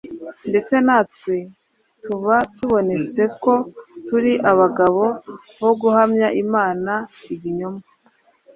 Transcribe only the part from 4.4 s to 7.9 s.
abagabo bo guhamya imana ibinyoma,